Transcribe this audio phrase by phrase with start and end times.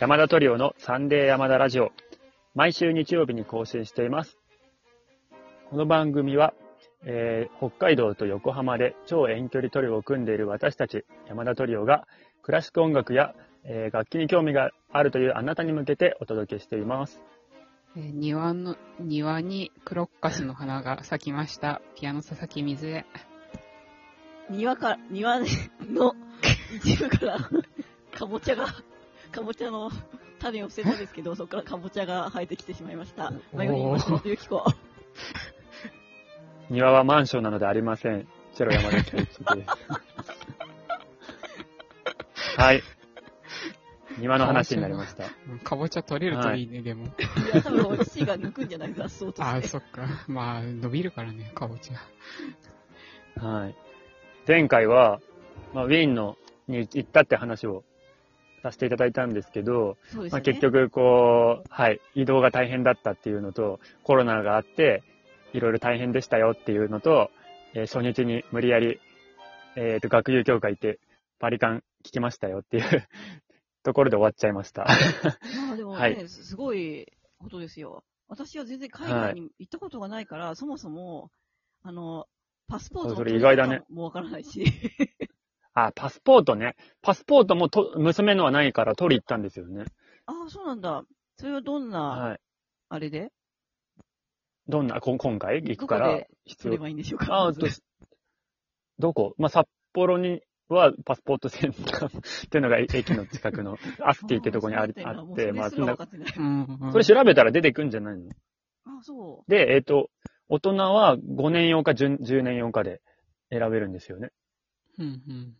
[0.00, 1.90] 山田トリオのサンデー山田ラジオ。
[2.54, 4.38] 毎週日曜日に更新しています。
[5.70, 6.54] この番組は、
[7.04, 12.06] えー北海道と横浜で超遠距離トリオを組んでいる私たち山田トリオが
[12.42, 13.34] クラシック音楽や、
[13.64, 17.20] えー楽器に興味があるというあなたに向けてお届けしています。
[17.96, 21.82] えー庭の、庭にクロッカスの花が咲きました。
[21.96, 23.04] ピアノ佐々木水江。
[24.48, 25.46] 庭か、庭の
[26.84, 27.38] 一部から、
[28.16, 28.66] かぼちゃが、
[29.30, 29.90] かぼちゃの
[30.38, 33.32] 種を捨てたんですけど、そこからかぼちゃが生えてきてしまいました。
[33.52, 34.64] まゆみ松本ゆき子。
[36.70, 38.28] 庭はマンションなのでありません。
[38.54, 39.40] チェロ山田圭一です。
[42.56, 42.82] はい。
[44.18, 45.24] 庭の話になりました。
[45.48, 47.06] うんかぼちゃ取れるといいね、でも。
[47.06, 47.10] い
[47.54, 49.68] や、多分、父が抜くんじゃない雑草とあー、して。
[49.68, 50.02] そっか。
[50.26, 53.44] まあ、伸びるからね、かぼちゃ。
[53.44, 53.76] はい。
[54.46, 55.20] 前回は、
[55.72, 56.36] まあ、ウィーンの
[56.66, 57.84] に行ったって話を
[58.62, 59.96] させていただいたんですけど、
[60.30, 60.40] まあ。
[60.40, 65.02] 結局、こう、はい、移動が大変だったっていうのと、コロナがあって、
[65.52, 67.30] いろいろ大変でしたよっていうのと、
[67.74, 69.00] えー初日に無理やり、
[69.76, 70.98] えっ、と、学友協会行って、
[71.38, 72.84] パリカン聞きましたよっていう
[73.84, 74.86] ところで終わっちゃいました。
[75.66, 77.06] まあでもね、 はいすごい
[77.38, 78.04] ことですよ。
[78.28, 81.30] 私は全然海外に行ったことがないから、そもそも、
[81.82, 82.26] あの、
[82.66, 84.64] パスポートのそれ意外だねもわからないし。
[85.86, 86.76] あ、パスポートね。
[87.02, 89.84] パスポートもと娘のはないから取り行ったんですよね。
[90.26, 91.04] ああ、そうなんだ。
[91.36, 92.40] それはどんな、はい。
[92.88, 93.30] あれで？
[94.68, 95.56] どんな、こ今回？
[95.62, 96.80] 行くからどこで必要取れ。
[96.80, 97.34] ばいいんでしょうか？
[97.34, 97.68] あ、まずど
[98.98, 99.34] どこ？
[99.38, 105.92] まあ、札幌にはパスポートセンターっていうのが駅の近くの アスティってとこにありあって、まあ、そんなそんな。
[105.92, 106.34] 分かってない。
[106.36, 106.92] うん、うん。
[106.92, 108.30] それ調べたら出てくんじゃないの？
[108.84, 110.10] あ、そで、えっ、と、
[110.48, 113.00] 大人は5年用か 10, 10年用かで
[113.50, 114.30] 選べるんですよね。
[114.98, 115.56] うん、うん。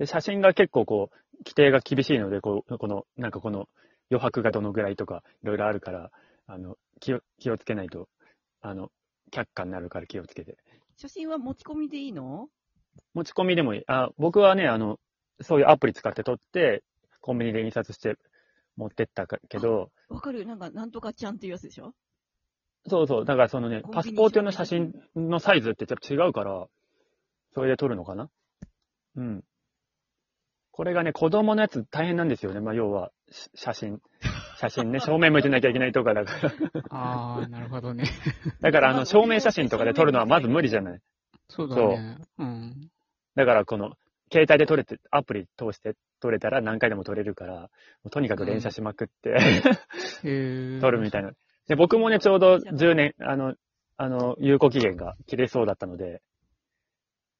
[0.00, 3.68] で、写真が結構こう、規定が厳しいので、こう、この、なんかこの
[4.10, 6.10] 余白がどのぐらいとか、いろいろあるから、
[6.46, 8.08] あの、気を、気をつけないと、
[8.62, 8.88] あの、
[9.30, 10.52] 却下になるから気をつけて。
[10.52, 10.56] う。
[10.96, 12.48] 写真は持ち込みでいいの？
[13.12, 13.82] 持ち込みでもいい。
[13.88, 14.98] あ、僕はね、あの、
[15.42, 16.82] そういうアプリ使って撮って、
[17.20, 18.16] コンビニで印刷して
[18.76, 21.92] 持ってったかけど、わかるなんか、なんとかちゃんっていうやつでしょ？
[22.88, 26.66] そうそう、だからそのねパスポート用の写真のサイズってちょっと違うから、
[27.54, 28.30] それで撮るのかな？
[29.16, 29.44] うん。
[30.80, 32.60] これがね、子供のやつ大変なんですよね。
[32.60, 34.00] まあ、要は、し写真。
[34.56, 36.52] 写真ね、 正面向いてなきゃいけないとかだから。
[36.88, 38.04] あー、なるほどね。
[38.62, 41.00] だから、あの、正面写真とかで撮るのはまず無理じゃない。
[41.50, 42.16] そうだね。
[42.38, 42.90] うん。
[43.34, 43.92] だから、この、
[44.32, 47.68] 携帯で撮れて、アプリ通して撮れたら何回でも撮れるから、
[48.10, 49.36] とにかく連写しまくって、
[50.24, 50.80] へー。
[50.80, 51.32] 撮るみたいな。
[51.68, 53.54] で、僕もね、ちょうど10年、あの、
[53.98, 56.22] あの、有効期限が切れそうだったので、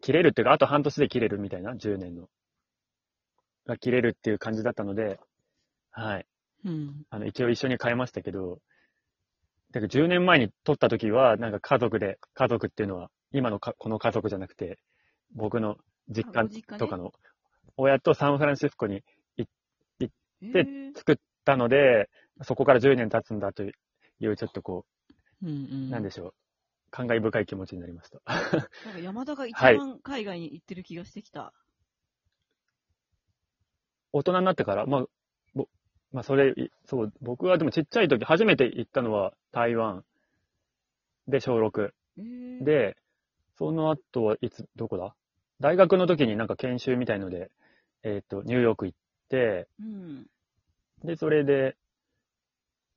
[0.00, 2.30] 切れるっていうか、あと半年で切れるみたいな、10年の。
[3.66, 5.20] が切れるっていう感じだったので、
[5.90, 6.26] はい。
[6.64, 7.06] うん。
[7.10, 8.60] あの、一応一緒に変えましたけど、
[9.72, 14.78] だから10年前に撮った時は、なんか家族で、家族っていうのは、今のかこの家族じゃなくて、
[15.34, 15.76] 僕の
[16.08, 17.12] 実家とかの、
[17.76, 19.02] 親とサンフランシスコに
[20.40, 22.08] えでー作ったので、
[22.42, 23.70] そこから10年経つんだとい
[24.26, 24.86] う、ちょっとこ
[25.42, 25.88] うん、うん。
[25.88, 26.34] う、なんでしょう。
[26.90, 28.20] 感慨深い気持ちになりました。
[28.84, 31.52] なんか山田が一はい番海外に行ってる気がしてきた。
[34.16, 35.04] 大人になってから、まあ、
[35.54, 35.68] ぼ
[36.12, 40.04] まあ、それ、いそう、僕はでもちっちゃい時、初めて行ったのは台湾
[41.28, 41.90] で小6。
[42.18, 42.96] えー、で、
[43.58, 45.14] その後はいつ、どこだ？
[45.60, 47.50] 大学の時になんか研修みたいので、
[48.02, 50.26] えっ、と、ニューヨーク行って、うん。
[51.04, 51.76] で、それで、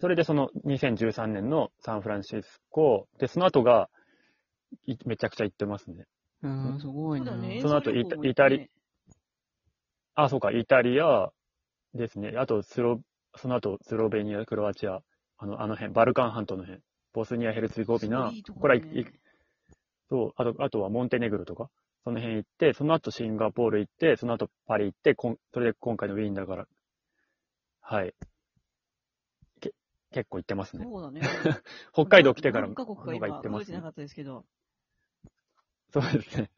[0.00, 3.88] それでその2013年のサンフランシスコ、で、その後が、
[4.86, 6.06] いめちゃくちゃ行ってますね。
[6.42, 7.60] うん、すごいね。
[7.62, 8.70] その後演奏旅行もイタリ
[10.14, 11.30] あ、そうか、イタリア
[11.94, 12.34] ですね。
[12.36, 13.00] あと、スロ、
[13.36, 15.00] その後、スロベニア、クロアチア、
[15.38, 16.82] あの、あの辺、バルカン半島の辺、
[17.12, 19.04] ボスニア、ヘルツィゴビナ、すごいいいとここれは、ねい
[20.10, 21.68] そう、あと、あとはモンテネグロとか、
[22.04, 26.66] その辺行って、その後シンガポール行って、その後パリ行って、こんそれで今回のウィーンだから、
[27.80, 28.14] はい。
[29.60, 29.72] け
[30.12, 30.84] 結構行ってますね。
[30.84, 31.20] そうだね。
[31.92, 33.88] 北海道来てから何カ国か行ってますね今数えてなか。
[33.88, 34.44] ったですけど。
[35.92, 36.50] そうですね。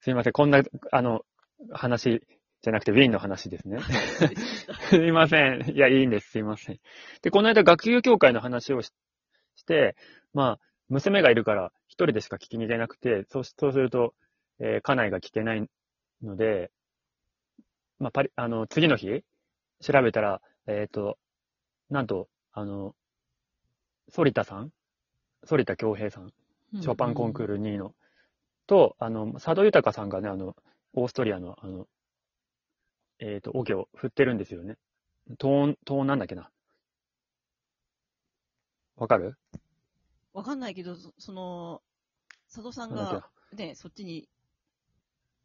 [0.00, 0.62] すいません、こんな、
[0.92, 1.24] あの、
[1.72, 2.22] 話
[2.62, 3.78] じゃなくて、ウィーンの話ですね。
[4.90, 5.70] すいません。
[5.70, 6.30] いや、いいんです。
[6.30, 6.80] すいません。
[7.22, 8.92] で、この間、学友協会の話をし
[9.54, 9.96] して、
[10.32, 14.14] まあ、娘がいるから、一人でしか聞きに行けなくて、そうしそうすると、
[14.60, 15.68] えー家内が聞けない
[16.22, 16.70] ので、
[17.98, 19.24] まあ、パリ、あの、次の日、
[19.80, 21.18] 調べたら、えっ、と、
[21.90, 22.94] なんと、あの、
[24.14, 24.72] 反田さん
[25.46, 26.32] 反田恭平さん
[26.80, 27.56] ショパンコンクール。
[27.56, 27.94] ル2位の、
[28.66, 30.54] と、あの、佐渡豊さんがね、あの、
[30.94, 31.86] オーストリアの、あの、
[33.20, 34.76] えっ、と、オケを振ってるんですよね。
[35.38, 36.50] トーン、トーンなんだっけな。
[38.96, 39.36] わかる？
[40.32, 41.82] わかんないけど、そその、
[42.46, 44.28] 佐藤さんなんだっけが、ね、そっちに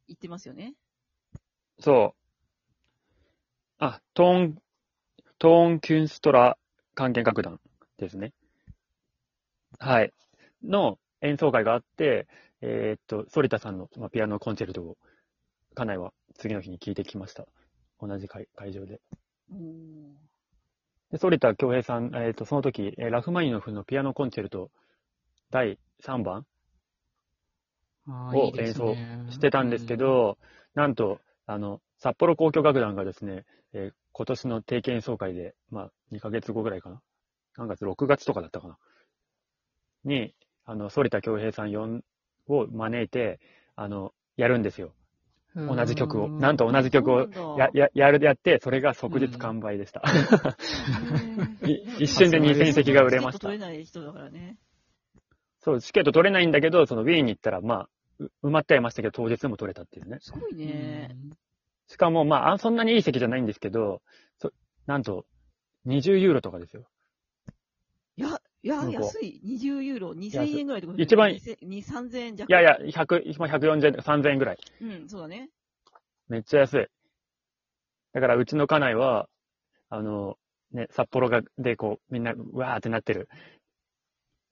[0.07, 0.75] 行ってますよね。
[1.79, 2.23] そう。
[3.79, 4.61] あ、トーン、
[5.39, 6.57] トーンキュンストラ
[6.93, 7.59] 関係楽団
[7.97, 8.33] ですね。
[9.79, 10.13] はい。
[10.63, 12.27] の演奏会があって、
[12.61, 14.97] えーっと、反田さんの、まあ、ピアノコンチェルトを、
[15.73, 17.45] 家内は次の日に聴いてきました。
[18.05, 19.01] 同じ会会場で。
[21.11, 24.71] で、反田恭平さん、えーっと、その時、えーラフマニノフのピアノコンチェルト
[25.51, 26.43] 第3番を
[28.07, 28.97] あーいいですね
[29.29, 30.37] してたんですけ、ど、
[30.73, 37.01] なんと、あの、札幌交響楽団がですね、えー今年の定期演奏会で、まあ、2ヶ月後ぐらいかな。
[37.57, 38.77] 何月 ?6 月とかだったかな。
[40.03, 40.35] に、
[40.65, 41.75] あの、反田恭平さん
[42.47, 43.39] を招いて、
[43.75, 44.93] あの、やるんですよ。
[45.55, 46.29] うん同じ曲を。
[46.29, 47.27] なんと同じ曲を
[47.57, 50.01] や、や、やる、やって、それが即日完売でした。
[51.99, 54.57] 一瞬で2000席が売れましたチケット取れない人だからね。
[55.59, 57.89] そう、チケット取れないんだけど、そのウィーンに行ったら、まあ、
[58.19, 60.17] う埋まってはいましたけど、当日でも取れたっていうね。
[60.21, 61.15] すごいね。
[61.87, 64.01] しかも、まあ、あそんなにいい席じゃないんですけど、
[64.39, 64.51] そ
[64.87, 65.25] なんと、
[65.85, 66.87] 20ユーロとかですよ。
[68.63, 69.41] いや、安い。
[69.45, 72.49] 20ユーロ、2000円ぐらいってこと一番2000 3000円弱。
[72.49, 74.57] いやいや、100、今140円、3000円ぐらい。
[74.81, 75.49] うん、そうだね。
[76.29, 76.87] めっちゃ安い。
[78.13, 79.27] だから、うちの家内は、
[79.89, 80.37] あの、
[80.71, 83.27] ね、札幌が、で、こう、みんな、うわーってなってる。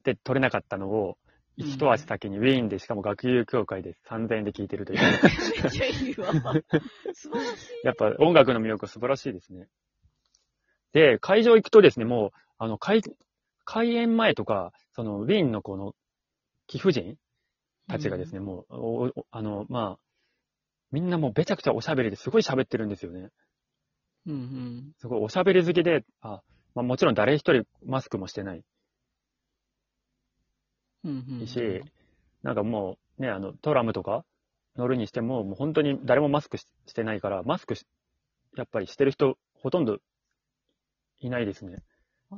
[0.03, 4.99] で、取れなかったのを、うん一足先にウィーンで、しかも学友協会で3000円で聴いてるという。
[5.61, 6.31] めっちゃいいわ。
[7.13, 7.85] 素晴らしい。
[7.85, 9.67] やっぱ音楽の魅力は素晴らしいですね。
[10.93, 13.01] で、会場行くとですね、もう、あの、開、
[13.65, 15.93] 開演前とか、その、ウィーンのこの、
[16.67, 17.17] 貴婦人
[17.87, 19.99] たちがですね、もう、おおあの、まあ、
[20.91, 23.29] みんなもうべちゃくちゃおしゃべりですごい喋ってるんですよね。
[24.27, 24.91] うんうん。
[24.99, 26.41] すごいおしゃべり好きで、あ、
[26.75, 28.63] まあもちろん誰一人マスクもしてない
[31.03, 31.47] うんうん。
[31.47, 31.81] し、
[32.43, 34.25] なんかもうね、あの、トラムとか
[34.75, 37.85] 乗るにしても、もう本当に誰もマスクししてないから、マスクし、
[38.57, 39.97] やっぱりしてる人、ほとんど
[41.19, 41.77] いないですね。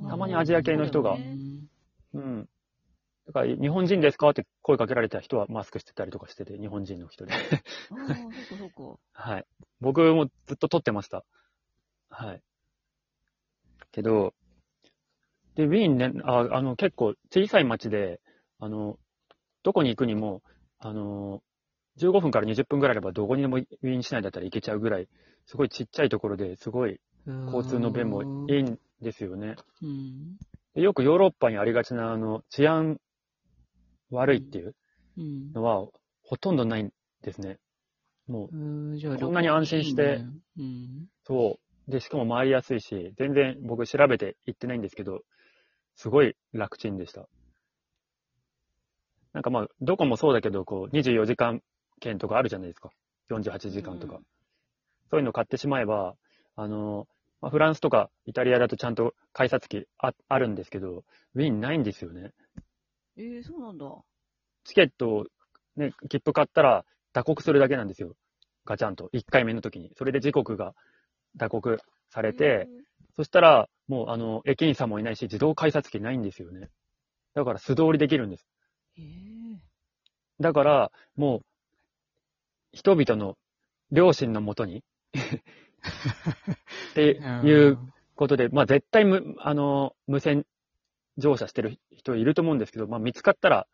[0.10, 1.68] たまにアジア系の人がうん
[2.14, 2.50] うん。
[3.28, 4.30] だから、日本人ですか？
[4.30, 7.34] って声かけられた人はマスクしてたりとかしてて、日本人の人で。
[7.34, 9.00] ああ、そうかそうか。
[9.14, 9.46] はい。
[9.80, 11.24] 僕もずっと撮ってました。
[12.10, 12.42] はい。
[13.92, 14.34] けど、
[15.56, 18.20] で、ウィーンね、ああの、結構小さい町で、
[18.60, 18.98] あの、
[19.64, 20.42] どこに行くにも、
[20.80, 21.42] あの、
[21.98, 25.08] 15分から20分ぐらいあればどこにでもウィーン市内だったら行けちゃうぐらい、
[25.46, 27.00] すごいちっちゃいところですごい
[27.46, 29.56] 交通の便もいいんですよね。
[29.82, 30.38] うん。
[30.74, 32.98] でよくヨーロッパにありがちな、あの、治安
[34.12, 34.76] 悪いっていう
[35.18, 35.54] うん。
[35.54, 35.88] のは、
[36.24, 36.92] ほとんどないん
[37.22, 37.60] ですね。
[38.28, 40.26] もう、うんじゃあこんなに安心してね
[40.58, 41.08] うん。
[41.26, 41.92] そう。
[41.92, 45.22] で、しかも回りやすいし、全然僕調べて行ってないんですけど、
[45.96, 47.28] すごい楽ちんでした。
[49.34, 51.62] なんかまあ、どこもそうだけど、こう、24時間
[52.00, 52.90] 券とかあるじゃないですか。
[53.30, 54.16] 48時間とか。
[54.16, 54.24] うん
[55.14, 56.16] そういうの買ってしまえば、
[56.56, 57.06] あの、
[57.44, 61.04] まあ、フランスとかイタリアだとちゃんと改札機ああるんですけど、
[61.36, 62.32] ウィーンないんですよね。
[63.18, 63.86] えー、そうなんだ。
[64.64, 65.26] チケットを、
[65.76, 68.16] ね、切符買ったら打刻するだけなんですよ。
[68.64, 69.10] ガチャンと。
[69.14, 69.92] 1回目の時に。
[69.98, 70.74] それで時刻が
[71.36, 72.70] 打刻されて、
[73.18, 76.70] そしたら、もう、あの、駅員さんもいないし、自動改札機ないんですよね。
[77.34, 78.48] だから素通りできるんです。
[78.98, 79.62] えー、え
[80.40, 81.42] だから、もう、
[82.72, 83.36] 人々の
[83.92, 84.82] 良心のもとに、
[86.92, 87.78] っていう
[88.16, 90.46] ことで、まあ絶対無、あの、無線
[91.18, 93.68] 乗車してる人いると思うんですけど、まあ見つかったら、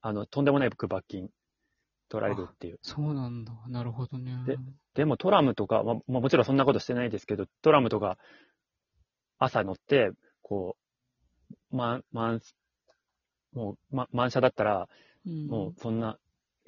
[0.00, 1.30] あの、とんでもない罰金
[2.08, 2.78] 取られるっていう。
[2.82, 3.52] そうなんだ。
[3.68, 4.44] なるほどね。
[4.46, 4.58] で
[4.94, 8.18] でもトラムとか、まあ、まあもちろんそんなことしてないですけど、トラムとか、
[9.38, 10.10] 朝乗って、
[10.42, 10.76] こ
[11.72, 12.40] う、ま、満、
[13.52, 14.88] もう、ま、満車だったら、
[15.26, 16.18] うんもうそんな、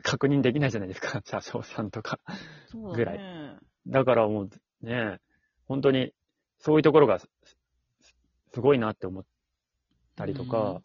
[0.02, 2.18] 確認できないじゃないですか、車掌さんとか。
[2.72, 3.58] ぐらね。
[3.86, 4.50] だからもう、
[4.82, 5.20] ね、
[5.66, 6.12] 本当に、
[6.58, 7.28] そういうところがす、
[8.54, 9.24] すごいなって思っ
[10.16, 10.82] たりとか、うん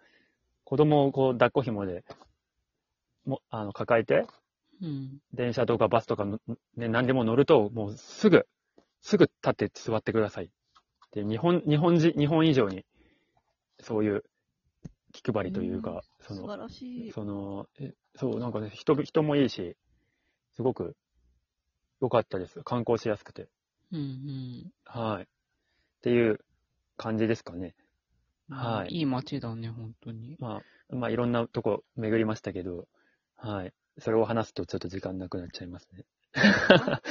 [0.71, 2.05] 子供をこう、抱っこ紐で、
[3.25, 4.25] も、あの、抱えて、
[4.81, 5.19] うん。
[5.33, 6.39] 電車とかバスとかの、
[6.77, 8.48] ね、何でも乗ると、もうすぐ、
[9.01, 10.50] すぐ立って座ってください。
[11.12, 12.86] で、日本、日本人、日本以上に、
[13.81, 14.24] そういう
[15.12, 17.12] 気配りというか、その、素晴らしい。
[17.12, 19.75] その、えそう、なんかね、人、人もいいし、
[20.55, 20.95] すごく
[22.01, 22.63] 良かったです。
[22.63, 23.50] 観光しやすくて。
[23.91, 24.71] うんうん。
[24.86, 25.24] はい。
[25.24, 25.25] っ
[26.01, 26.39] ていう
[26.98, 27.75] 感じですかね。
[28.50, 30.36] はいいい街だね、本当に。
[30.39, 32.88] まあ、まあ、いろんなとこ巡りましたけど、
[33.38, 33.74] はい。
[34.00, 36.05] それを話すとちょっと時間なくなっちゃいますね。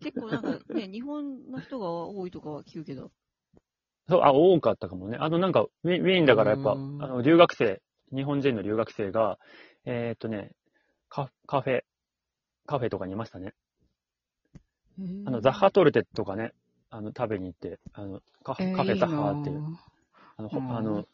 [0.00, 3.10] 結構なんかね、日本の人が多いとかは聞くけど、
[4.08, 5.16] そう、あ、多かったかもね。
[5.18, 7.80] あの、なんか、ウィーンだからやっぱ、あうんの、留学生、
[8.14, 9.38] 日本人の留学生が、
[9.86, 10.52] えーっとね、
[11.08, 11.80] カカフェ、
[12.66, 13.54] カフェとかにいましたね。
[15.26, 16.52] あの、ザッハトルテとかね、
[16.90, 19.62] あの、食べに行って、あの、カフえーェ、カフェザッハっていう、
[20.36, 21.04] あの、ほうんあの、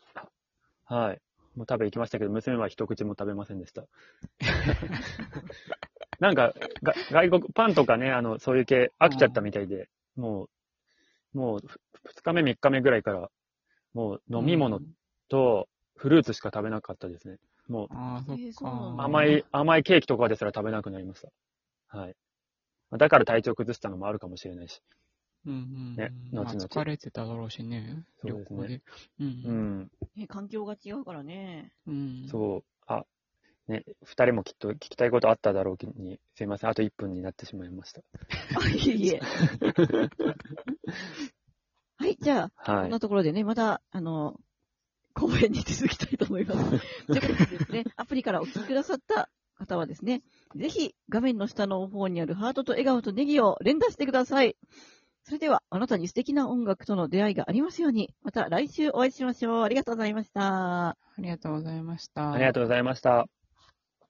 [0.85, 1.21] はい。
[1.57, 3.85] もう食べ行きましたけど、娘は一口も食べませんでした。
[6.21, 10.49] なんか、が外国、パンとかね、あの、そういう系飽きちゃったみたいで、も
[11.35, 13.31] う、もう、ふ二日目、三日目ぐらいから、
[13.95, 14.85] もう飲み物うん
[15.29, 17.37] とフルーツしか食べなかったですね。
[17.69, 17.89] もう、
[19.03, 21.29] 甘い、甘いケーキとかですら食べなくなりました。
[21.99, 22.15] はい。
[22.99, 24.83] だから体調崩したのもあるかもしれないし。
[25.47, 25.97] うんうん。
[25.97, 28.05] ねまあ後々疲れてただろうしね。
[28.21, 28.75] そうですねで。
[28.75, 28.83] う。
[29.21, 29.27] うん
[29.83, 29.91] ん。
[30.17, 31.73] ね、環境が違うからね。
[31.87, 32.29] うん。
[32.29, 32.65] そう。
[32.87, 33.05] あ、
[33.69, 36.71] ね、二人もきっと聞きたいことあっただろうに、すいません。
[36.71, 38.03] あと1分になってしまいました。
[38.57, 39.21] あ、いえいえ。
[41.97, 44.41] はい、じゃあ、はこんなところでね、また、あの、
[45.15, 47.07] 公演に続きたいと思います。
[47.07, 49.29] ということでですね、アプリからお聞きくださった
[49.61, 50.23] 方はですね、
[50.57, 54.57] ぜひ画面の下の方にあるハートと笑顔とネギを連打してください。
[55.25, 59.63] それでは、あなたに素敵な音楽との出会いがありますように、また来週お会いしましょう。
[59.63, 60.89] ありがとうございました。
[60.89, 62.33] ありがとうございました。
[62.33, 63.40] ありがとうございました。